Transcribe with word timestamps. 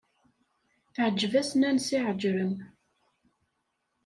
Teεǧeb-as 0.93 1.49
Nansi 1.55 1.99
Ԑeǧrem. 2.05 2.53